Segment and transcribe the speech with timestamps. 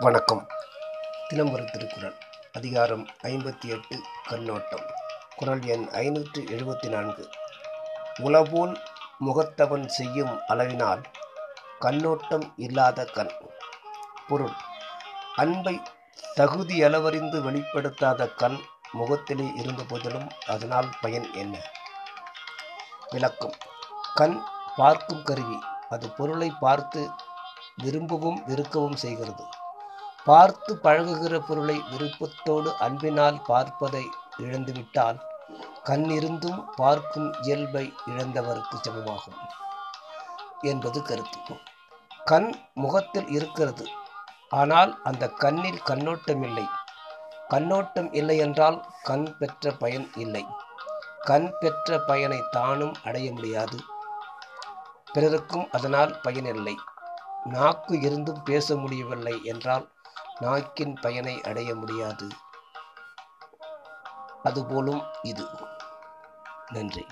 [0.00, 0.46] வணக்கம்.
[1.28, 2.14] தினம் ஒரு திருக்குறள்
[2.52, 4.98] அதிகாரம் ஐம்பத்தி எட்டு கண்ணோட்டம்.
[5.40, 7.28] குரல் எண் ஐநூற்று எழுபத்தி நான்கு
[8.22, 8.78] உளபோல்
[9.24, 11.02] முகத்தவன் செய்யும் அளவினால்
[11.78, 13.30] கண்ணோட்டம் இல்லாத கண்.
[14.28, 14.52] பொருள்.
[15.36, 15.80] அன்பை
[16.36, 18.58] தகுதியளவறிந்து வெளிப்படுத்தாத கண்
[18.92, 21.56] முகத்திலே இருந்த போதிலும் அதனால் பயன் என்ன?
[23.10, 23.54] விளக்கம்.
[24.14, 24.42] கண்
[24.76, 25.58] பார்க்கும் கருவி.
[25.88, 27.10] அது பொருளை பார்த்து
[27.82, 29.44] விரும்பவும் வெறுக்கவும் செய்கிறது.
[30.24, 34.04] பார்த்து பழகுகிற பொருளை விருப்பத்தோடு அன்பினால் பார்ப்பதை
[34.38, 35.28] இழந்துவிட்டால்
[35.88, 39.38] கண்ணிருந்தும் பார்க்கும் இயல்பை இழந்தவருக்கு சமமாகும்
[40.60, 41.54] என்பது கருத்து.
[42.24, 43.86] கண் முகத்தில் இருக்கிறது.
[44.48, 46.66] ஆனால் அந்த கண்ணில் கண்ணோட்டம் இல்லை.
[47.48, 50.44] கண்ணோட்டம் இல்லை என்றால் கண் பெற்ற பயன் இல்லை.
[51.20, 53.78] கண் பெற்ற பயனை தானும் அடைய முடியாது.
[55.12, 56.76] பிறருக்கும் அதனால் பயனில்லை
[57.44, 59.86] நாக்கு இருந்தும் பேச முடியவில்லை என்றால்
[60.40, 62.28] நாக்கின் பயனை அடைய முடியாது.
[64.42, 65.46] அதுபோலும் இது.
[66.72, 67.06] நன்றி.